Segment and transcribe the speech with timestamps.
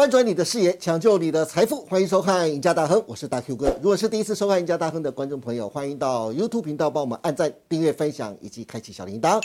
[0.00, 3.66] 翻转你的视野，抢救你的财富，欢迎收看《赢家大亨》，我是大 Q 哥。
[3.82, 9.38] 如果是第一次收看《赢家大亨》的观众朋友，欢迎到 YouTube 频道帮我们按赞、订阅、分享以及开启小铃铛。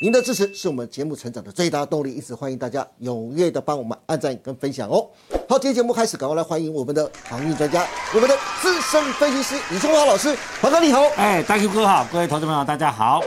[0.00, 5.04] 您的支持是我们节目成长的最大动力，因此欢迎大家踊跃的帮我们按赞跟分享哦。
[5.48, 7.84] 好，今天节目开始，赶快来欢迎我们的航运专家，
[8.14, 10.32] 我们的资深分析师李春华老师。
[10.62, 13.24] 华哥你好，哎，大 Q 哥好，各位投资朋友大家好。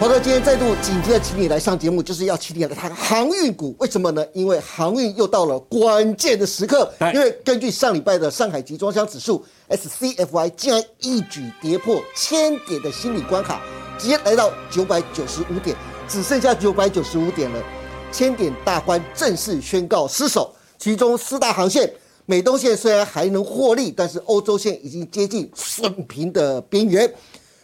[0.00, 3.76] 华哥今天再度紧接着请你来上节目，就是要请你来谈航运股。
[3.78, 4.26] 为什么呢？
[4.32, 6.92] 因为航运又到了关键的时刻。
[7.14, 13.62] 因为根据上礼拜的上海集装箱指数 SCFI 竟然一举跌破千点的心理关卡，
[13.96, 15.76] 直接来到九百九十五点，
[16.08, 17.62] 只剩下九百九十五点了，
[18.10, 20.52] 千点大关正式宣告失守。
[20.76, 21.90] 其中四大航线，
[22.26, 27.10] 美东线虽然还能获利，但是欧洲线已经接近损平的边缘。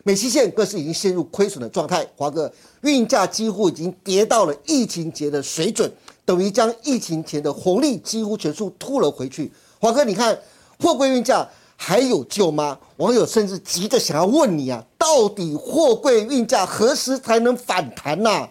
[0.03, 2.51] 美西线更是已经陷入亏损的状态，华哥
[2.83, 5.91] 运价几乎已经跌到了疫情前的水准，
[6.25, 9.53] 等于将疫情前的红利几乎全数吐了回去。
[9.79, 10.39] 华哥，你看
[10.79, 12.79] 货柜运价还有救吗？
[12.97, 18.31] 网友甚至急着想要问你啊，到底货柜运价何时才能反弹呢？
[18.31, 18.49] 啊，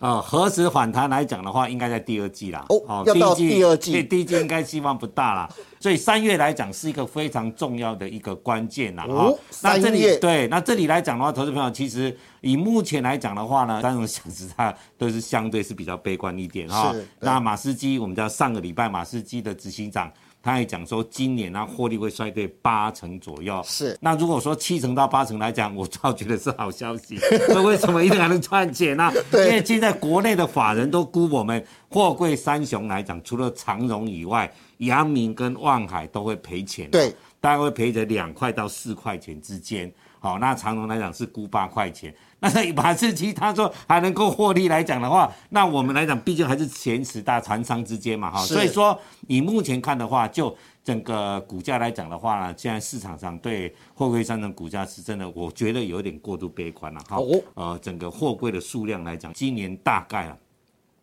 [0.00, 2.64] 何时反弹来讲的话，应该在第二季啦。
[2.70, 5.48] 哦，要到第二季，第一季应该希望不大啦。
[5.78, 9.04] 所以三月来讲是一个非常重要的一个关键啦。
[9.08, 16.94] 哦，那这里对，那这里来讲的话，投资朋友其实以目前来讲的话呢，三种想知它都是相对是比较悲观一点哈。
[17.20, 20.10] 那马斯基，我们知道上个礼拜马斯基的执行长。
[20.42, 23.62] 他还讲说，今年呢获利会衰退八成左右。
[23.64, 27.18] 是，那如果说七成到八成来讲，我倒觉得是好消息。
[27.48, 29.12] 那为什么一定还能赚钱 呢？
[29.32, 36.90] 因为现在国内的法人都估我们货柜三雄来讲，除了长荣以外，阳明跟万海都会赔钱。
[36.90, 39.92] 对，大概会赔在两块到四块钱之间。
[40.20, 42.14] 好，那长荣来讲是估八块钱。
[42.40, 50.54] 那在马士基他说还能够获利来讲的话，那我们来讲毕竟还是前十大船商之间嘛，哈，所以说以目前看的话，就
[50.84, 57.16] 整个股价来讲的话呢，现在市场上对货柜商的股价是真的，我觉得有点过度悲观了，哈，
[57.54, 60.36] 呃，整个货柜的数量来讲，今年大概啊。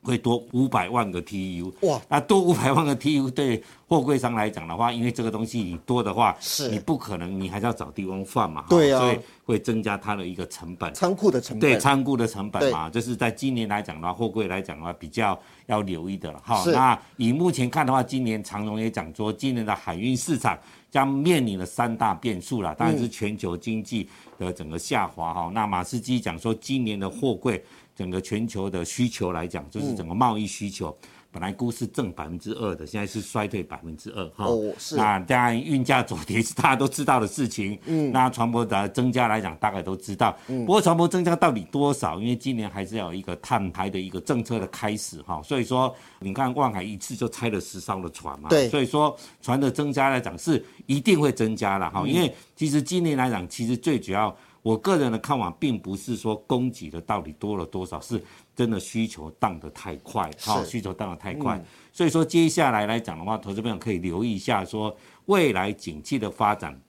[0.07, 6.69] 会多五百万个 TU 哇，那多五百万个 TU 对货柜商来讲的话，因为这个东西你多的话，是。
[6.69, 16.63] 你不可能，你还是要找地方放嘛，对啊，所以会增加它的一个成本，仓库的成本，对仓库的成本嘛，这是在今年来讲的话，货柜来讲的话比较要留意的了哈。
[16.71, 20.57] 那以目前看的话，今年长荣也讲说，今年的海运市场
[20.89, 24.07] 将面临了三大变数了，当然是全球经济
[24.39, 25.51] 的整个下滑哈。
[25.53, 27.61] 那马斯基讲说，今年的货柜。
[27.97, 30.95] 整个全球的需求来讲，就是整个贸易需求，
[31.31, 34.45] 本来估是正百分之二的，现在是衰退百分之二哈。
[34.45, 34.95] 哦，是。
[34.95, 37.75] 那当然运价走跌是大家都知道的事情。
[37.87, 38.11] 嗯。
[38.11, 40.37] 那船舶的增加来讲，大概都知道。
[40.47, 40.63] 嗯。
[40.63, 42.19] 不过船舶增加到底多少？
[42.19, 45.41] 因为今年还是要有一个碳排的一个政策的开始哈。
[45.41, 48.47] 所以说，你看望海一次就拆了十艘的船嘛。
[48.49, 48.69] 对。
[48.69, 52.07] 所以说，船的增加来讲是一定会增加了哈。
[52.07, 54.35] 因为其实今年来讲，其实最主要。
[54.61, 58.21] 我个人的看法并不是说供给的到底多了多少，是
[58.55, 66.79] 真的需求荡得太快，好，需求荡得太快，所以说接下来来讲的话，投资朋友可以留意一下，说未来景气的发展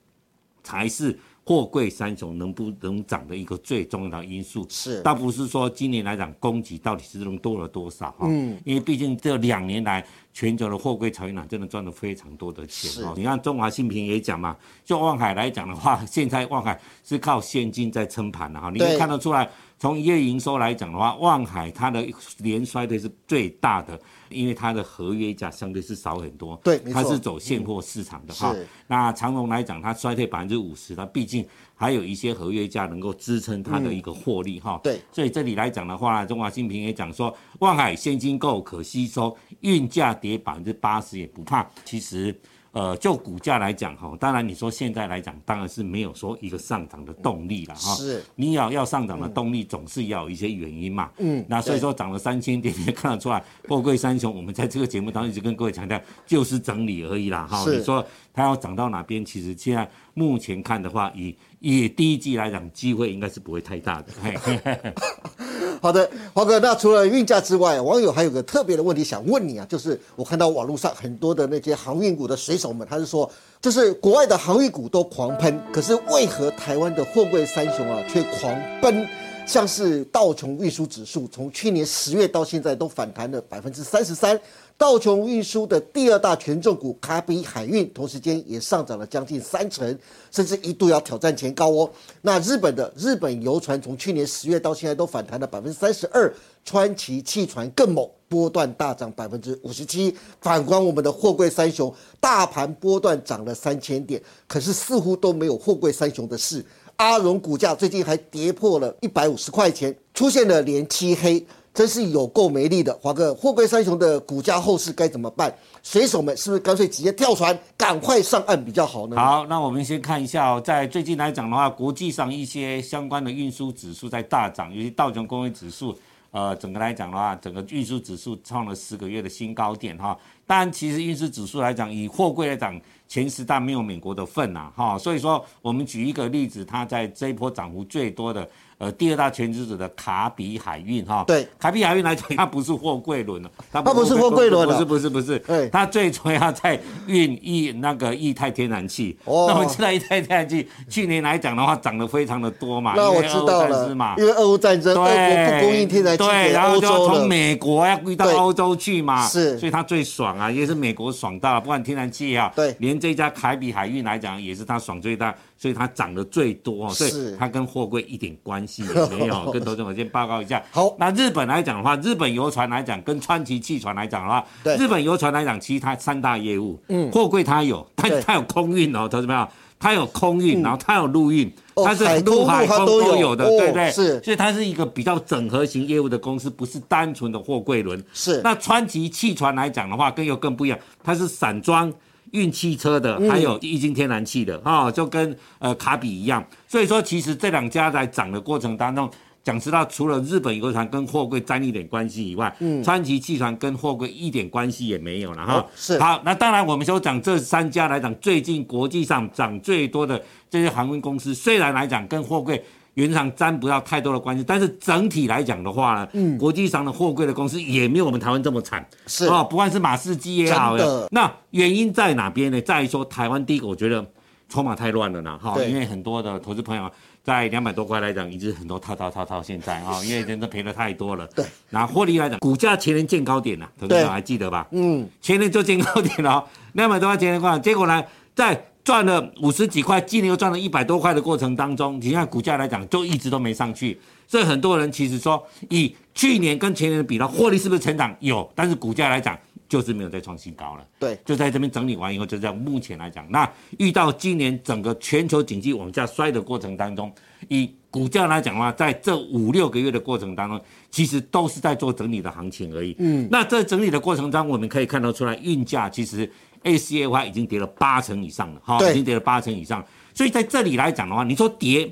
[0.63, 1.19] 才是。
[1.49, 13.15] 货柜三雄能不能涨的一个最重要的因素是，倒不是说今年来讲供给到底是能多了多少哈，嗯，因为毕竟这两年来全球的货柜潮运厂真的赚了非常多的钱哈。
[13.17, 14.55] 你看中华信平也讲嘛，
[14.85, 19.49] 就望海来讲的话，现在望海是靠现金在撑盘的哈，你可以看得出来，
[19.79, 22.05] 从一月营收来讲的话，望海它的
[22.37, 23.99] 年衰退是最大的。
[24.29, 28.55] 因为它的合约价相对是少很多，对，它是走现货市场的哈。
[28.85, 34.79] 那长隆来讲，它衰退百分之五十，它毕竟还有一些合约价能够支撑它的一个获利哈。
[34.83, 41.67] 对，所以这里来讲的话，中华新平也讲说，望海现金够可吸收，运价跌百分之八十也不怕。
[41.83, 42.39] 其实。
[42.71, 47.95] 呃，就股价来讲哈，当然你说现在来讲，当然是没有说一个上涨的动力了哈。
[47.95, 51.09] 是，你要要上涨的动力，总是要有一些原因嘛。
[51.17, 57.65] 嗯，那所以说涨了三千点，你也看得出来，货柜三雄，我们在这个节目当中一直跟各位强调，就是整理而已啦哈。
[57.71, 64.13] 你说它要涨到哪边，其实现在目前看的话，以以第一季来讲，机会应该是不会太大的。
[65.81, 73.29] 好的，华哥，那除了运价之外，网友还有个特别的问题想问你啊，就是我看到网络上很多的那些航运股的水手们，他是说，
[73.61, 79.07] 就是国外的航运股都狂喷，可是为何台湾的货柜三雄啊却狂奔？
[79.49, 84.39] 像是道琼运输指数，从去年十月到现在都反弹了百分之三十三。
[84.77, 89.97] 道琼运输的第二大权重股卡比海运，同时间也上涨了将近三成，
[90.29, 91.89] 甚至一度要挑战前高哦。
[92.21, 96.31] 那日本的日本游船从去年十月到现在都反弹了百分之三十二，
[96.63, 100.15] 川崎汽船更猛，波段大涨百分之五十七。
[100.39, 106.63] 反观我们的货柜三雄，大盘波段涨了三千点，可是似乎都没有货柜三雄的事。
[106.99, 111.45] 阿荣股价最近还跌破了一百五十块钱，出现了连七黑。
[111.71, 115.55] 真是有够没力的，华哥，货柜三雄的股价后市该怎么办？
[115.81, 119.15] 水手们是不是干脆直接跳船，赶快上岸比较好呢？
[119.15, 125.95] 好，那我们先看一下，在最近来讲的话，国际上一些相关的运输指数在大涨，尤其道琼工业指数，
[126.31, 130.17] 呃，整个来讲的话，整个运输指数创了十个月的新高点哈。
[130.45, 134.97] 但，其实运输指数来讲，以货柜来讲，前十大没有美国的份呐哈。
[134.97, 138.49] 所以说，我们举一个例子，它在这一波涨幅最多的。
[138.79, 149.17] 呃，第二大全资者的卡比海运哈，对，卡比海运来讲，它不是货柜轮了，它不是货柜轮不是不是不是，它最主要在运液那个液态天然气。
[149.25, 165.35] 哦，那我们知道液态天然气去年来讲的话，涨得非常的多嘛，那我知道了嘛，因为俄乌战争，俄国不供应天然气对，然后就要从美国要运到欧洲去嘛，是，所以它最爽啊，也是美国爽到了，不管天然气啊，对，连这家卡比海运来讲，也是它爽最大。
[165.59, 169.51] 所以它涨得最多，所以它跟货柜一点关系也没有。
[169.51, 170.63] 跟投资者先报告一下。
[170.71, 179.45] 好，那日本来讲的话，日本游船来讲，跟川崎汽船来讲的话，对，日本游船来讲，其实它三大业务，嗯，货柜它有，它它有空运哦，投资朋友，
[179.77, 183.91] 它有空运，然后它有陆运，它是陆海空都有的，对不对？
[183.91, 188.01] 是，所以它是一个比较整合型业务的公司，不是单纯的货柜轮。
[188.13, 191.91] 是，那川崎汽船来讲的话，更又更不一样，它是散装。
[192.31, 196.45] 运汽车的，还有液晶天然气的，哈，就跟呃卡比一样。
[196.67, 199.09] 所以说，其实这两家在涨的过程当中，
[199.43, 205.65] 讲实话，除了日本游船跟货柜沾一点关系以外，嗯，川崎汽船跟货柜一点关系也没有了，哈。
[205.75, 205.99] 是。
[205.99, 212.63] 好，那当然我们说讲这三家来讲，最近国际上涨最多的这些航运公司，虽然来讲跟货柜。
[212.99, 219.25] 原厂沾不到太多的关系，但是整体来讲的话呢，嗯，国际上的货柜的公司也没有我们台湾这么惨，是。
[219.27, 220.75] 哦，不管是马士基也好，
[221.11, 222.59] 那原因在哪边呢？
[222.61, 224.05] 在于说台湾第一个，我觉得
[224.49, 226.91] 筹码太乱了呢，哈，因为很多的投资朋友
[227.23, 234.67] 在两百多块来讲，一直很多套套套套，现在啊，因为真的赔的太多了，对，那获利来讲，股价前年见高点了，投资朋还记得吧？
[234.71, 236.43] 嗯，前年就见高点了，
[236.73, 238.03] 两百多块钱的话，结果呢，
[238.35, 243.95] 在赚了五十几块，今年又赚了一百多块的过程当中，你看股价来讲，就一直都没上去。
[244.25, 248.51] 所以很多人其实说，以去年跟前年的比，的获利是不是成长有？
[248.55, 249.37] 但是股价来讲，
[249.67, 250.83] 就是没有再创新高了。
[250.97, 253.47] 对，就在这边整理完以后，就在目前来讲，那
[253.77, 257.13] 遇到今年整个全球经济往下摔的过程当中，
[257.47, 262.95] 以股价来讲的话，在这五六个月的过程当中，其实都是在做整理的行情而已。
[262.97, 266.27] 嗯，那在整理的过程当中，我们可以看得出来，运价其实。
[266.63, 271.89] A C A 话已经跌了八成以上了，哈，已经跌了八成以上，所以在这里来讲的话，你说跌，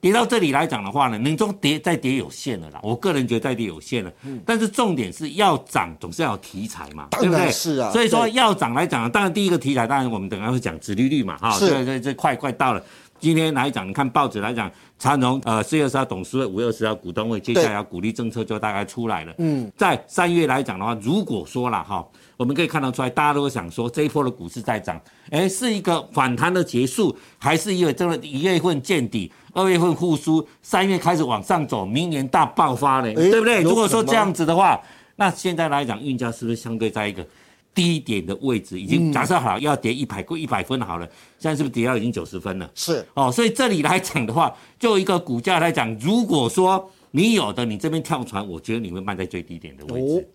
[0.00, 7.50] 跌到这里来讲的话呢，你说跌再跌有限了啦，我个人觉得再跌有限了，嗯，但是重点是要涨总是要有题材嘛，对不对？
[7.50, 12.82] 是啊，所以说要涨来讲，当然第一个题材，当然我们等下会讲殖利率嘛，哈，对对，这快快到了，
[13.20, 22.06] 今天来讲，你看报纸来讲，长荣呃四月二十号董事会，五月二十号股东会，接下来要鼓励政策就大概出来了，嗯，在三月来讲的话，如果说了哈。
[22.36, 24.96] 我们可以看得出来，大家都会想说，这一波的股市在涨，
[25.28, 33.12] 哎，是一个反弹的结束，还是因为真的一月份见底，二月份复苏，三月开始往上走，明年大爆发呢？
[33.12, 33.60] 对不对？
[33.62, 34.80] 如果说这样子的话，
[35.16, 37.26] 那现在来讲，运价是不是相对在一个
[37.74, 38.80] 低点的位置？
[38.80, 41.06] 已经假设好要跌一百过一百分好了，
[41.38, 42.70] 现在是不是跌到已经九十分了？
[42.74, 50.28] 是哦，所以这里来讲的话，就一个股价来讲，如果说你有的，你这边跳船，我觉得你会卖在最低点的位置。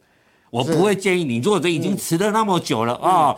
[0.49, 3.35] 我不会建议你，如果这已经迟了那么久了啊，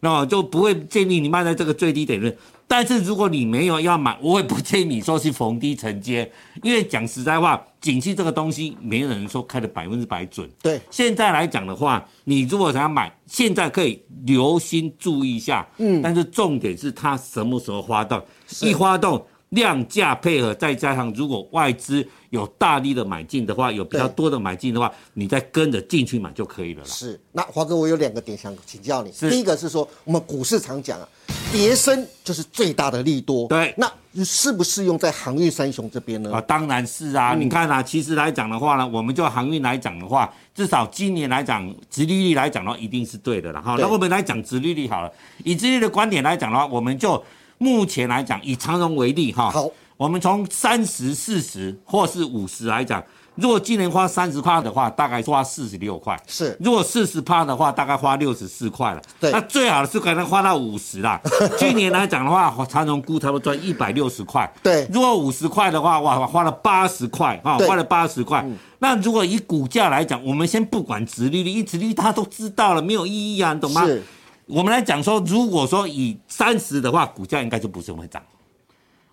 [0.00, 2.34] 那就不会建议你卖在这个最低点的。
[2.66, 6.30] 但是如果你没有要买，我也不建议你说是逢低承接，
[6.62, 10.48] 因为讲实在话，景气这个东西没有人说开的百分之百准。
[10.62, 15.66] 对，现在来讲的话，你如果想要买，现在可以留心注意一下。
[15.78, 18.22] 嗯，但是重点是它什么时候发动，
[18.62, 19.24] 一发动。
[19.50, 26.84] 量价配合，再加上如果外资有大力的买进的话，有比较多的买进的话，你再跟着进去买就可以了。
[26.84, 29.12] 是，那华哥，我有两个点想请教你。
[29.12, 31.08] 第一个是说，我们股市常讲啊，
[31.54, 33.46] 跌升就是最大的利多。
[33.46, 33.90] 对，那
[34.24, 36.32] 适不适用在航运三雄这边呢？
[36.32, 37.34] 啊，当然是啊。
[37.34, 43.76] 你看啊，其实来讲的话呢，我们就航运来讲的话，至少今年来讲，殖利率来讲的话，一定是对的了哈。
[43.78, 45.12] 那我们来讲殖利率好了，
[45.44, 47.22] 以殖利率的观点来讲的话，我们就。
[47.56, 53.02] 目前来讲，以长荣为例，哈，好，我们从三十、四十或是五十来讲，
[53.36, 56.16] 如果今年花三十趴的话，大概花四十六块。
[56.26, 59.02] 是，如果四十趴的话，大概花六十四块了。
[59.20, 61.20] 对那最好的是可能花到五十啦。
[61.58, 64.48] 去年来讲的话，长荣估差不多赚一百六十块。
[64.62, 68.46] 对如果五十块的话，哇，花了八十块啊，花了八十块。
[68.78, 73.84] 那如果以股价来讲，我们先不管殖利率，因为殖利率大家都知道了，没有意义啊，你懂吗？
[73.84, 74.02] 是，
[74.46, 78.22] 我们来讲说，如果说以三十的话，股价应该就不是会涨。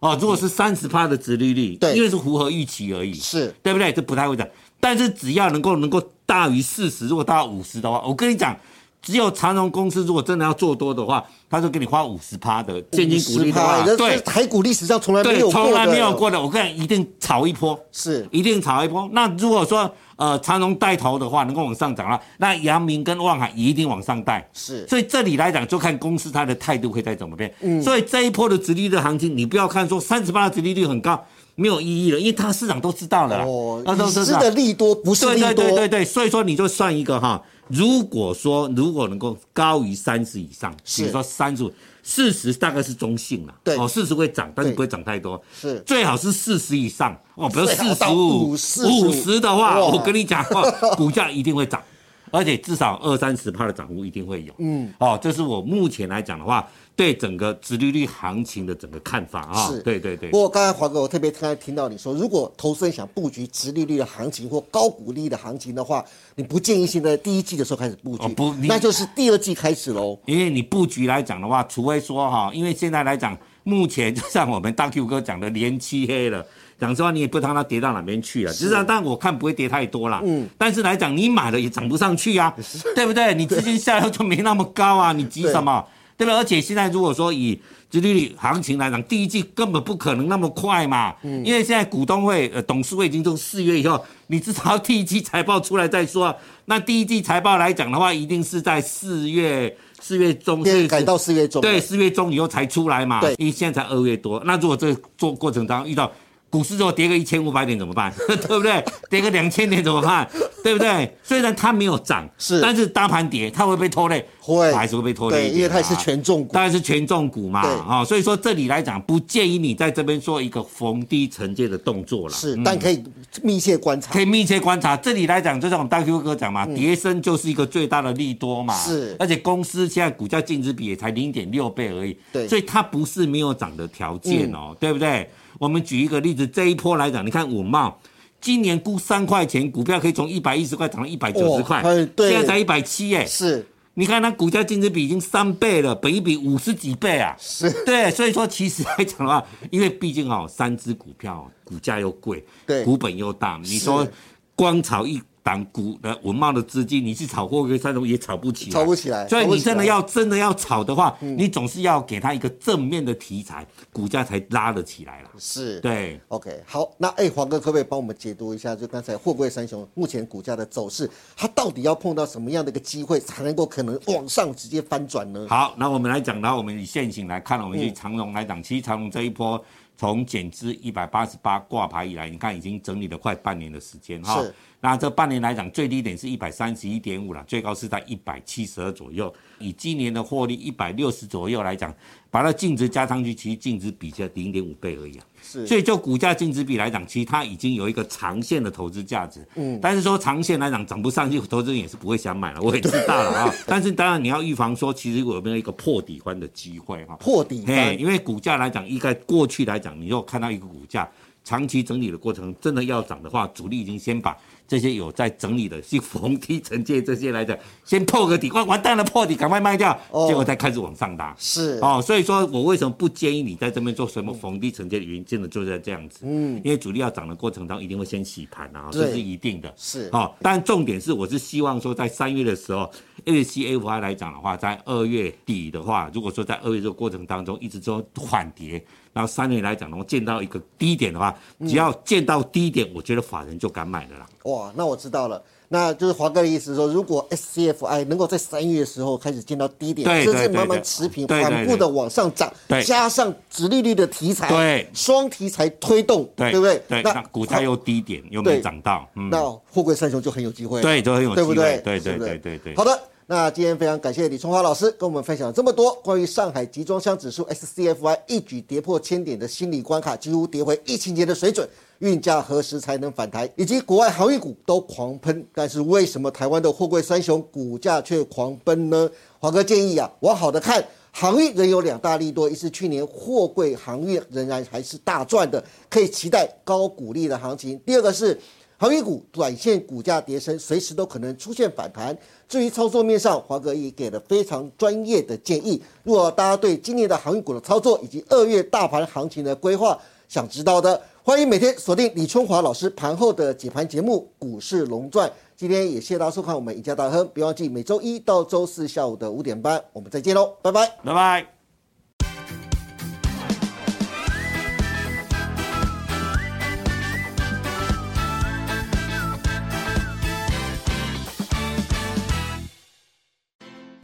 [0.01, 3.93] 哦，如果是三十趴的殖利率，对因为是符合预期而已，是，对不对？
[3.93, 4.47] 这不太会涨。
[4.79, 8.59] 但是只要能够能够大于四十，如果大到五十的话，我跟你讲，
[9.01, 17.79] 只有长荣公司如果真的要做多的话，他就给你花五十趴的现金股利的话，对台股历史上从来没，有过的，从来没有过的，我跟你讲，一定炒一波。
[17.91, 19.09] 是一定炒一波。
[19.11, 24.47] 那如果说呃长荣带头的话，能够往上涨了，那阳明跟望海也一定往上带。
[24.53, 27.51] 是所以这里来讲，就看公司它的态度会再怎么变。
[27.61, 31.19] 嗯所以这一波的殖利率行情，你不要看说三十八的殖利率很高，
[31.55, 33.43] 没有意义了，因为它市场都知道了。
[33.43, 37.41] 哦，那都已知道的利多不是对利多，对对对对，所以说你就算一个哈，
[37.71, 41.71] 如果说如果能够高于三十以上，比如说三十五、
[42.03, 43.77] 四十大概是中性了，对。
[43.77, 45.79] 哦，四十会涨，但是不会涨太多，是。
[45.85, 51.81] 最好是四十以上哦，比如四十五、50五十的话，我跟你讲哦， 股价一定会涨。
[52.31, 66.03] 而且至少二三十帕的涨幅一定会有，嗯，哦，这是我目前来讲的话，对整个直利率行情的整个看法啊，是对对对不，过刚才华哥，我特别刚才听到你说，如果投资人想布局直利率的行情或高股利的行情的话，
[66.35, 70.17] 你不建议现在第一季的时候开始布局，哦不那就是第二季开始喽。
[70.25, 76.45] 因为你布局来讲的话，除非说哈，因为现在来讲，目前就像我们大 Q 哥讲的，连漆黑了。
[76.81, 78.51] 讲实话，你也不知道它跌到哪边去了。
[78.51, 80.19] 实际上，但我看不会跌太多啦。
[80.25, 80.49] 嗯。
[80.57, 82.51] 但是来讲，你买了也涨不上去啊，
[82.95, 83.35] 对不对？
[83.35, 85.85] 你资金下来就没那么高啊， 你急什么？
[86.17, 86.35] 对不对？
[86.37, 87.59] 而且现在如果说以
[87.89, 91.13] 殖利率行情来讲，第一季根本不可能那么快嘛。
[91.21, 91.45] 嗯。
[91.45, 96.35] 因为现在股东会、呃董事会已经从四月以后，你至少要第一季财报出来再说啊。
[96.65, 103.19] 那第一季财报来讲的话，一定是在四月四月中，对改到四月中，对，四月中以后才出来嘛。
[103.21, 106.11] 对因为现在才二月多，那如果这个做过程当中遇到
[106.51, 108.13] 股市如果跌个一千五百点怎么办？
[108.27, 108.83] 对不对？
[109.09, 110.29] 跌个两千点怎么办？
[110.63, 111.17] 对不对？
[111.23, 122.33] 虽然它没有涨，是但是大盘跌，它会被拖累，会还是会被拖累因为它是权重股当，然是权重股嘛，对啊、所以说这里来讲，不建议你在这边做一个逢低承接的动作了。
[122.33, 123.03] 是，嗯但可以
[123.41, 124.21] 密切观察可。
[124.21, 124.95] 以密切观察。
[124.95, 128.75] 这里来讲，就像我们大 Q 哥讲嘛，跌升就是一个最大的利多嘛。
[128.75, 132.17] 嗯是而且公司现在股价净值比也才零点六倍而已。
[132.31, 135.27] 对嗯所以它不是没有涨的条件哦，对不对？
[135.59, 137.97] 我们举一个例子，这一波来讲，你看五茂。
[138.41, 141.81] 今年估三块钱，股票可以从一百一十块涨到一百九十块，
[142.17, 143.65] 现在才一百七哎，是。
[143.93, 152.85] 你看它股价净值比已经三倍了，本一比五十几倍啊，是，对，所以说其实来讲的话，因为毕竟哦，三只股票股价又贵，对。
[152.85, 154.07] 股本又大，你说
[154.55, 165.29] 光炒一档股的文茂的资金，你去炒货柜三雄也炒不起来，炒不起来所以你真的要真的要炒的话，你总是要给它一个正面的题材，股价才拉得起来了。
[165.39, 175.47] 是，对，OK，好，那哎，黄哥可不可以帮我们解读一下，就刚才货柜三雄目前股价的走势，它到底要碰到什么样的一个机会，才能够可能往上直接翻转呢？
[175.49, 179.63] 好，那我们来讲，然后我们以现行来看，我们以长荣来讲，其实长荣这一波
[179.97, 184.41] 从减资一百八十八挂牌以来，你看已经整理了快半年的时间哈。
[184.41, 184.53] 是。
[184.83, 189.31] 那这半年来讲，最低点是一百三十一点五了，最高是在一百七十二左右。
[189.59, 191.93] 以今年的获利一百六十左右来讲，
[192.31, 195.25] 把它净值加上去，其实净值比较零点五倍而已啊。
[195.43, 199.47] 是，所以就股价净值比来讲，其实它已经有一个长线的投资价值。
[199.53, 203.53] 嗯，但是说长线来讲涨不上去，投资人也是不会想买了， 我也知道了啊。
[203.67, 207.15] 但是当然你要预防说，其实有没有一个破底翻的机会哈？
[207.17, 211.07] 破底嘿，翻，因为股价来讲，应该过去来讲，你如果看到一个股价
[211.43, 221.35] 长期整理的过程，真的要涨的话，主力已经先把这些有在整理的，去逢低承接这些来的，先破个底，哇，完蛋了，破底，赶快卖掉，哦结果再开始往上拉。
[221.37, 226.19] 是，哦，所以说我为什么不建议你在这边做什么逢低承接的原因，真的就在这样子。
[226.23, 229.73] 嗯，因为主力要涨的过程当中，一定会先洗盘啊，对这是一定的。
[229.75, 232.89] 是哦，但重点是，我是希望说，在三月的时候
[233.25, 238.81] ，HCFI 来讲的话，在二月底的话，如果说在二月这个过程当中一直说缓跌，
[239.13, 241.35] 然后三年来讲的话，见到一个低点的话，
[241.67, 244.25] 只要见到低点，我觉得法人就敢买了啦。
[244.43, 245.41] 哇，那我知道了。
[245.73, 252.51] 那就是华哥的意思说，如果 SCFI 能够在三月的时候开始见到低点，甚至慢慢持平，缓步的往上涨，
[252.85, 257.01] 加上直利率的题材，对双题材推动，对对不对？
[257.01, 259.39] 那股价又低点，又没对涨到，嗯，那
[259.71, 261.41] 货柜三雄就很有机会了，对，就很有机会。
[261.41, 261.77] 对不对？
[261.83, 262.75] 对对对对对。
[262.75, 262.99] 好的。
[263.31, 271.65] 那今天非常感谢李春华老师跟我们分享了这么多关于上海集装箱指数 SCFI 一举跌破千点的心理关卡，几乎跌回疫情前的水准，
[271.99, 273.49] 运价何时才能反弹？
[273.55, 279.09] 以及国外航运股都狂喷，但是为什么台湾的货柜三雄股价却狂奔呢？
[279.39, 288.37] 华哥建议啊，往好的看，航运仍有两大利多，一是去年货柜航运仍然还是大赚的，可以期待高股利的行情；第二个是。
[288.81, 292.17] 航运股短线股价跌升，随时都可能出现反弹。
[292.49, 295.79] 至于操作面上，华哥也给了非常专业的建议。
[296.01, 299.95] 如果大家对今年的航运股的操作以及二月大盘行情的规划
[300.27, 305.29] 想知道的，欢迎每天锁定李春华老师盘后的解盘节目《股市龙传》。
[305.55, 311.60] 今天也谢谢大家收看我们赢家大亨，别忘记每周一到周四下午的五点半，我们再见喽，拜拜，拜拜。